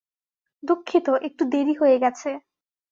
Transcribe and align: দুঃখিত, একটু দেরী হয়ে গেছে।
দুঃখিত, 0.63 1.07
একটু 1.21 1.43
দেরী 1.45 1.73
হয়ে 1.81 1.97
গেছে। 1.99 2.29